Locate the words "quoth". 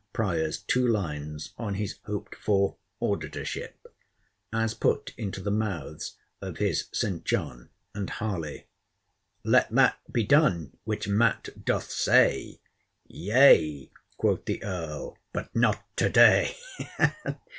14.17-14.45